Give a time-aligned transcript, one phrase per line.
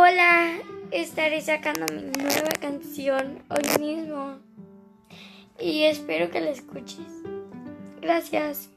[0.00, 0.60] Hola,
[0.92, 4.38] estaré sacando mi nueva canción hoy mismo
[5.58, 7.24] y espero que la escuches.
[8.00, 8.70] Gracias.